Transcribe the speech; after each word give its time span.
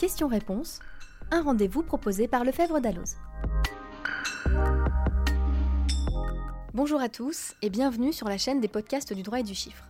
Question-réponse, 0.00 0.80
un 1.30 1.42
rendez-vous 1.42 1.82
proposé 1.82 2.26
par 2.26 2.42
Lefebvre 2.42 2.80
d'Alloz. 2.80 3.16
Bonjour 6.72 7.02
à 7.02 7.10
tous 7.10 7.52
et 7.60 7.68
bienvenue 7.68 8.14
sur 8.14 8.26
la 8.26 8.38
chaîne 8.38 8.62
des 8.62 8.68
podcasts 8.68 9.12
du 9.12 9.22
droit 9.22 9.40
et 9.40 9.42
du 9.42 9.54
chiffre. 9.54 9.84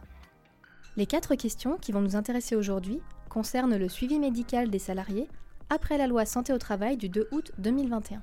Les 0.96 1.06
quatre 1.06 1.36
questions 1.36 1.76
qui 1.76 1.92
vont 1.92 2.00
nous 2.00 2.16
intéresser 2.16 2.56
aujourd'hui 2.56 3.00
concernent 3.28 3.76
le 3.76 3.88
suivi 3.88 4.18
médical 4.18 4.68
des 4.68 4.80
salariés 4.80 5.28
après 5.68 5.96
la 5.96 6.08
loi 6.08 6.24
Santé 6.24 6.52
au 6.52 6.58
travail 6.58 6.96
du 6.96 7.08
2 7.08 7.28
août 7.30 7.52
2021. 7.58 8.20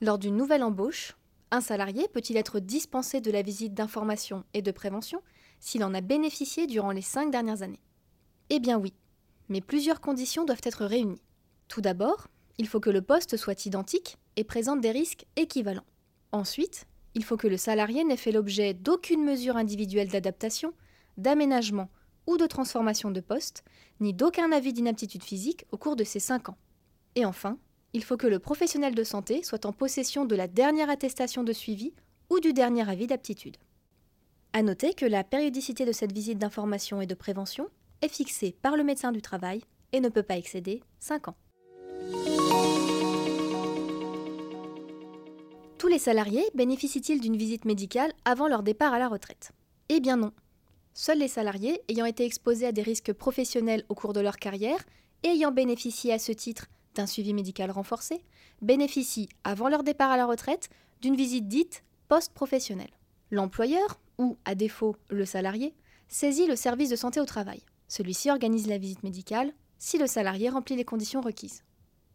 Lors 0.00 0.18
d'une 0.18 0.38
nouvelle 0.38 0.62
embauche, 0.62 1.14
un 1.50 1.60
salarié 1.60 2.08
peut-il 2.08 2.38
être 2.38 2.58
dispensé 2.58 3.20
de 3.20 3.30
la 3.30 3.42
visite 3.42 3.74
d'information 3.74 4.44
et 4.54 4.62
de 4.62 4.70
prévention 4.70 5.20
s'il 5.58 5.84
en 5.84 5.92
a 5.92 6.00
bénéficié 6.00 6.66
durant 6.66 6.92
les 6.92 7.02
cinq 7.02 7.30
dernières 7.30 7.60
années? 7.60 7.82
Eh 8.48 8.60
bien 8.60 8.78
oui, 8.78 8.94
mais 9.50 9.60
plusieurs 9.60 10.00
conditions 10.00 10.46
doivent 10.46 10.62
être 10.62 10.86
réunies. 10.86 11.20
Tout 11.68 11.82
d'abord, 11.82 12.28
il 12.56 12.66
faut 12.66 12.80
que 12.80 12.88
le 12.88 13.02
poste 13.02 13.36
soit 13.36 13.66
identique 13.66 14.16
et 14.36 14.44
présente 14.44 14.80
des 14.80 14.90
risques 14.90 15.26
équivalents. 15.36 15.84
Ensuite, 16.32 16.86
il 17.14 17.24
faut 17.24 17.36
que 17.36 17.48
le 17.48 17.56
salarié 17.56 18.04
n'ait 18.04 18.16
fait 18.16 18.32
l'objet 18.32 18.72
d'aucune 18.72 19.24
mesure 19.24 19.56
individuelle 19.56 20.08
d'adaptation, 20.08 20.72
d'aménagement 21.18 21.90
ou 22.26 22.36
de 22.36 22.46
transformation 22.46 23.10
de 23.10 23.20
poste, 23.20 23.64
ni 23.98 24.14
d'aucun 24.14 24.52
avis 24.52 24.72
d'inaptitude 24.72 25.24
physique 25.24 25.66
au 25.72 25.76
cours 25.76 25.96
de 25.96 26.04
ces 26.04 26.20
5 26.20 26.50
ans. 26.50 26.58
Et 27.16 27.24
enfin, 27.24 27.58
il 27.92 28.04
faut 28.04 28.16
que 28.16 28.28
le 28.28 28.38
professionnel 28.38 28.94
de 28.94 29.04
santé 29.04 29.42
soit 29.42 29.66
en 29.66 29.72
possession 29.72 30.24
de 30.24 30.36
la 30.36 30.46
dernière 30.46 30.90
attestation 30.90 31.42
de 31.42 31.52
suivi 31.52 31.92
ou 32.30 32.38
du 32.38 32.52
dernier 32.52 32.88
avis 32.88 33.08
d'aptitude. 33.08 33.56
A 34.52 34.62
noter 34.62 34.94
que 34.94 35.06
la 35.06 35.24
périodicité 35.24 35.84
de 35.84 35.92
cette 35.92 36.12
visite 36.12 36.38
d'information 36.38 37.00
et 37.00 37.06
de 37.06 37.14
prévention 37.14 37.68
est 38.02 38.08
fixée 38.08 38.56
par 38.62 38.76
le 38.76 38.84
médecin 38.84 39.12
du 39.12 39.22
travail 39.22 39.62
et 39.92 40.00
ne 40.00 40.08
peut 40.08 40.22
pas 40.22 40.36
excéder 40.36 40.82
5 40.98 41.28
ans. 41.28 41.36
Tous 45.78 45.88
les 45.88 45.98
salariés 45.98 46.44
bénéficient-ils 46.54 47.20
d'une 47.20 47.36
visite 47.36 47.64
médicale 47.64 48.12
avant 48.24 48.48
leur 48.48 48.62
départ 48.62 48.92
à 48.92 48.98
la 48.98 49.08
retraite? 49.08 49.52
Eh 49.88 50.00
bien 50.00 50.16
non. 50.16 50.32
Seuls 50.92 51.18
les 51.18 51.28
salariés 51.28 51.82
ayant 51.88 52.04
été 52.04 52.24
exposés 52.24 52.66
à 52.66 52.72
des 52.72 52.82
risques 52.82 53.12
professionnels 53.12 53.84
au 53.88 53.94
cours 53.94 54.12
de 54.12 54.20
leur 54.20 54.36
carrière 54.36 54.84
et 55.22 55.28
ayant 55.28 55.52
bénéficié 55.52 56.12
à 56.12 56.18
ce 56.18 56.32
titre 56.32 56.66
d'un 56.94 57.06
suivi 57.06 57.32
médical 57.32 57.70
renforcé 57.70 58.22
bénéficient, 58.62 59.28
avant 59.44 59.68
leur 59.68 59.82
départ 59.82 60.10
à 60.10 60.16
la 60.16 60.26
retraite, 60.26 60.68
d'une 61.00 61.16
visite 61.16 61.48
dite 61.48 61.82
post-professionnelle. 62.08 62.90
L'employeur, 63.30 64.00
ou 64.18 64.36
à 64.44 64.54
défaut 64.54 64.96
le 65.08 65.24
salarié, 65.24 65.74
saisit 66.08 66.46
le 66.46 66.56
service 66.56 66.90
de 66.90 66.96
santé 66.96 67.20
au 67.20 67.24
travail. 67.24 67.62
Celui-ci 67.90 68.30
organise 68.30 68.68
la 68.68 68.78
visite 68.78 69.02
médicale 69.02 69.52
si 69.78 69.98
le 69.98 70.06
salarié 70.06 70.48
remplit 70.48 70.76
les 70.76 70.84
conditions 70.84 71.20
requises. 71.20 71.64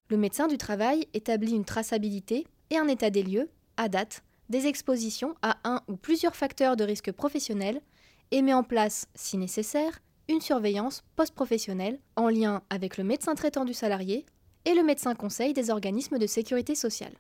Le 0.08 0.16
médecin 0.16 0.48
du 0.48 0.58
travail 0.58 1.06
établit 1.14 1.52
une 1.52 1.66
traçabilité 1.66 2.48
et 2.70 2.78
un 2.78 2.88
état 2.88 3.10
des 3.10 3.24
lieux, 3.24 3.50
à 3.76 3.90
date, 3.90 4.24
des 4.48 4.68
expositions 4.68 5.36
à 5.42 5.58
un 5.66 5.82
ou 5.90 5.98
plusieurs 5.98 6.38
facteurs 6.38 6.78
de 6.78 6.86
risque 6.86 7.12
professionnel 7.12 7.82
et 8.32 8.42
met 8.42 8.54
en 8.54 8.64
place, 8.64 9.08
si 9.16 9.38
nécessaire, 9.38 10.00
une 10.30 10.40
surveillance 10.40 11.04
post-professionnelle 11.18 12.00
en 12.16 12.30
lien 12.30 12.64
avec 12.70 12.96
le 12.96 13.04
médecin 13.04 13.36
traitant 13.36 13.66
du 13.66 13.74
salarié 13.74 14.26
et 14.64 14.76
le 14.76 14.84
médecin 14.84 15.14
conseil 15.14 15.52
des 15.52 15.72
organismes 15.72 16.20
de 16.20 16.26
sécurité 16.26 16.74
sociale. 16.74 17.18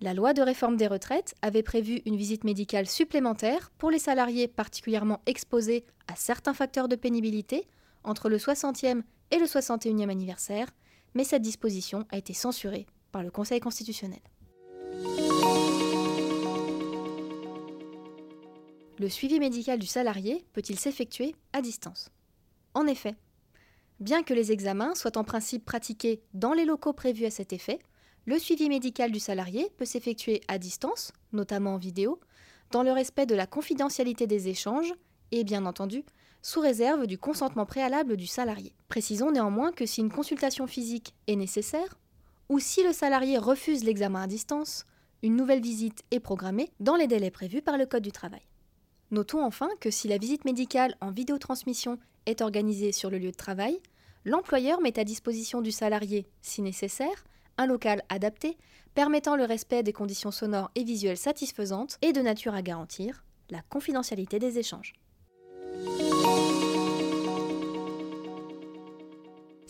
La 0.00 0.14
loi 0.14 0.32
de 0.32 0.42
réforme 0.42 0.76
des 0.76 0.86
retraites 0.86 1.34
avait 1.42 1.64
prévu 1.64 2.02
une 2.06 2.16
visite 2.16 2.44
médicale 2.44 2.86
supplémentaire 2.86 3.70
pour 3.78 3.90
les 3.90 3.98
salariés 3.98 4.46
particulièrement 4.46 5.20
exposés 5.26 5.84
à 6.06 6.14
certains 6.14 6.54
facteurs 6.54 6.88
de 6.88 6.96
pénibilité 6.96 7.66
entre 8.04 8.28
le 8.28 8.38
60e 8.38 9.02
et 9.30 9.38
le 9.38 9.46
61e 9.46 10.08
anniversaire, 10.08 10.68
mais 11.14 11.24
cette 11.24 11.42
disposition 11.42 12.06
a 12.10 12.18
été 12.18 12.32
censurée 12.34 12.86
par 13.12 13.22
le 13.22 13.30
Conseil 13.30 13.60
constitutionnel. 13.60 14.20
Le 18.98 19.08
suivi 19.08 19.40
médical 19.40 19.78
du 19.78 19.86
salarié 19.86 20.44
peut-il 20.52 20.78
s'effectuer 20.78 21.34
à 21.52 21.62
distance? 21.62 22.10
En 22.74 22.86
effet, 22.86 23.14
bien 23.98 24.22
que 24.22 24.34
les 24.34 24.52
examens 24.52 24.94
soient 24.94 25.16
en 25.16 25.24
principe 25.24 25.64
pratiqués 25.64 26.22
dans 26.34 26.52
les 26.52 26.64
locaux 26.64 26.92
prévus 26.92 27.24
à 27.24 27.30
cet 27.30 27.52
effet, 27.52 27.78
le 28.26 28.38
suivi 28.38 28.68
médical 28.68 29.10
du 29.10 29.18
salarié 29.18 29.70
peut 29.78 29.86
s'effectuer 29.86 30.42
à 30.48 30.58
distance, 30.58 31.12
notamment 31.32 31.74
en 31.74 31.78
vidéo, 31.78 32.20
dans 32.70 32.82
le 32.82 32.92
respect 32.92 33.26
de 33.26 33.34
la 33.34 33.46
confidentialité 33.46 34.26
des 34.26 34.48
échanges 34.48 34.92
et 35.32 35.44
bien 35.44 35.64
entendu 35.66 36.04
sous 36.42 36.60
réserve 36.60 37.06
du 37.06 37.18
consentement 37.18 37.66
préalable 37.66 38.16
du 38.16 38.26
salarié. 38.26 38.72
Précisons 38.88 39.30
néanmoins 39.30 39.72
que 39.72 39.86
si 39.86 40.00
une 40.00 40.10
consultation 40.10 40.66
physique 40.66 41.14
est 41.26 41.36
nécessaire, 41.36 41.98
ou 42.48 42.58
si 42.58 42.82
le 42.82 42.92
salarié 42.92 43.38
refuse 43.38 43.84
l'examen 43.84 44.22
à 44.22 44.26
distance, 44.26 44.86
une 45.22 45.36
nouvelle 45.36 45.60
visite 45.60 46.02
est 46.10 46.20
programmée 46.20 46.70
dans 46.80 46.96
les 46.96 47.06
délais 47.06 47.30
prévus 47.30 47.62
par 47.62 47.76
le 47.76 47.86
Code 47.86 48.02
du 48.02 48.12
travail. 48.12 48.42
Notons 49.10 49.44
enfin 49.44 49.68
que 49.80 49.90
si 49.90 50.08
la 50.08 50.18
visite 50.18 50.44
médicale 50.44 50.96
en 51.00 51.10
vidéotransmission 51.10 51.98
est 52.26 52.40
organisée 52.40 52.92
sur 52.92 53.10
le 53.10 53.18
lieu 53.18 53.30
de 53.30 53.36
travail, 53.36 53.80
l'employeur 54.24 54.80
met 54.80 54.98
à 54.98 55.04
disposition 55.04 55.60
du 55.60 55.72
salarié, 55.72 56.26
si 56.42 56.62
nécessaire, 56.62 57.24
un 57.58 57.66
local 57.66 58.02
adapté 58.08 58.56
permettant 58.94 59.36
le 59.36 59.44
respect 59.44 59.82
des 59.82 59.92
conditions 59.92 60.30
sonores 60.30 60.70
et 60.74 60.84
visuelles 60.84 61.16
satisfaisantes 61.16 61.98
et 62.02 62.12
de 62.12 62.20
nature 62.20 62.54
à 62.54 62.62
garantir 62.62 63.24
la 63.50 63.62
confidentialité 63.62 64.38
des 64.38 64.58
échanges. 64.58 64.94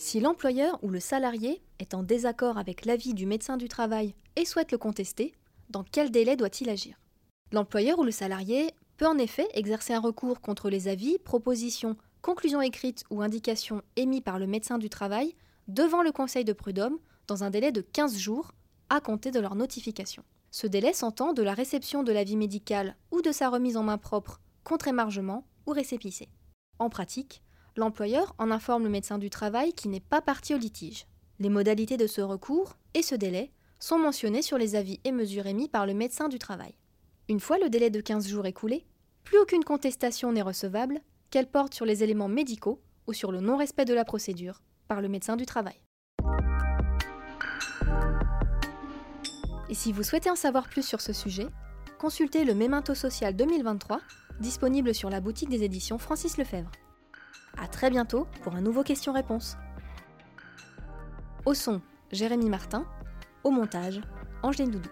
Si 0.03 0.19
l'employeur 0.19 0.83
ou 0.83 0.89
le 0.89 0.99
salarié 0.99 1.61
est 1.77 1.93
en 1.93 2.01
désaccord 2.01 2.57
avec 2.57 2.85
l'avis 2.85 3.13
du 3.13 3.27
médecin 3.27 3.55
du 3.55 3.67
travail 3.67 4.15
et 4.35 4.45
souhaite 4.45 4.71
le 4.71 4.79
contester, 4.79 5.31
dans 5.69 5.83
quel 5.83 6.09
délai 6.09 6.35
doit-il 6.35 6.71
agir? 6.71 6.99
L'employeur 7.51 7.99
ou 7.99 8.03
le 8.03 8.09
salarié 8.09 8.71
peut 8.97 9.05
en 9.05 9.19
effet 9.19 9.47
exercer 9.53 9.93
un 9.93 9.99
recours 9.99 10.41
contre 10.41 10.71
les 10.71 10.87
avis, 10.87 11.19
propositions, 11.19 11.97
conclusions 12.23 12.63
écrites 12.63 13.03
ou 13.11 13.21
indications 13.21 13.83
émis 13.95 14.21
par 14.21 14.39
le 14.39 14.47
médecin 14.47 14.79
du 14.79 14.89
travail 14.89 15.35
devant 15.67 16.01
le 16.01 16.11
conseil 16.11 16.45
de 16.45 16.53
prud'homme 16.53 16.97
dans 17.27 17.43
un 17.43 17.51
délai 17.51 17.71
de 17.71 17.81
15 17.81 18.17
jours 18.17 18.53
à 18.89 19.01
compter 19.01 19.29
de 19.29 19.39
leur 19.39 19.53
notification. 19.53 20.23
Ce 20.49 20.65
délai 20.65 20.93
s'entend 20.93 21.31
de 21.31 21.43
la 21.43 21.53
réception 21.53 22.01
de 22.01 22.11
l'avis 22.11 22.37
médical 22.37 22.95
ou 23.11 23.21
de 23.21 23.31
sa 23.31 23.49
remise 23.49 23.77
en 23.77 23.83
main 23.83 23.99
propre 23.99 24.41
contre 24.63 24.87
émargement 24.87 25.45
ou 25.67 25.73
récépissé. 25.73 26.27
En 26.79 26.89
pratique, 26.89 27.43
l'employeur 27.75 28.35
en 28.37 28.51
informe 28.51 28.83
le 28.83 28.89
médecin 28.89 29.17
du 29.17 29.29
travail 29.29 29.73
qui 29.73 29.87
n'est 29.87 29.99
pas 29.99 30.21
parti 30.21 30.53
au 30.53 30.57
litige. 30.57 31.05
Les 31.39 31.49
modalités 31.49 31.97
de 31.97 32.07
ce 32.07 32.21
recours 32.21 32.77
et 32.93 33.01
ce 33.01 33.15
délai 33.15 33.51
sont 33.79 33.97
mentionnées 33.97 34.41
sur 34.41 34.57
les 34.57 34.75
avis 34.75 34.99
et 35.03 35.11
mesures 35.11 35.47
émis 35.47 35.67
par 35.67 35.85
le 35.85 35.93
médecin 35.93 36.29
du 36.29 36.37
travail. 36.37 36.75
Une 37.29 37.39
fois 37.39 37.57
le 37.57 37.69
délai 37.69 37.89
de 37.89 38.01
15 38.01 38.27
jours 38.27 38.45
écoulé, 38.45 38.85
plus 39.23 39.39
aucune 39.39 39.63
contestation 39.63 40.31
n'est 40.31 40.41
recevable, 40.41 40.99
qu'elle 41.29 41.49
porte 41.49 41.73
sur 41.73 41.85
les 41.85 42.03
éléments 42.03 42.27
médicaux 42.27 42.81
ou 43.07 43.13
sur 43.13 43.31
le 43.31 43.39
non-respect 43.39 43.85
de 43.85 43.93
la 43.93 44.05
procédure 44.05 44.61
par 44.87 45.01
le 45.01 45.07
médecin 45.07 45.37
du 45.37 45.45
travail. 45.45 45.81
Et 49.69 49.73
si 49.73 49.93
vous 49.93 50.03
souhaitez 50.03 50.29
en 50.29 50.35
savoir 50.35 50.67
plus 50.67 50.85
sur 50.85 50.99
ce 50.99 51.13
sujet, 51.13 51.47
consultez 51.97 52.43
le 52.43 52.53
Memento 52.53 52.93
Social 52.93 53.35
2023, 53.35 54.01
disponible 54.41 54.93
sur 54.93 55.09
la 55.09 55.21
boutique 55.21 55.49
des 55.49 55.63
éditions 55.63 55.97
Francis 55.97 56.37
Lefebvre. 56.37 56.71
A 57.57 57.67
très 57.67 57.89
bientôt 57.89 58.27
pour 58.43 58.55
un 58.55 58.61
nouveau 58.61 58.83
question-réponse. 58.83 59.57
Au 61.45 61.53
son, 61.53 61.81
Jérémy 62.11 62.49
Martin. 62.49 62.85
Au 63.43 63.51
montage, 63.51 64.01
Angeline 64.43 64.71
Doudou. 64.71 64.89